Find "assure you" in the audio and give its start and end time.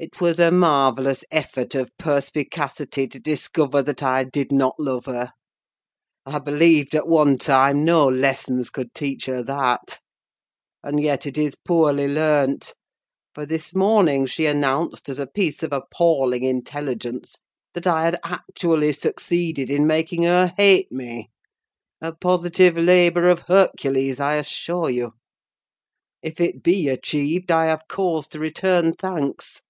24.36-25.14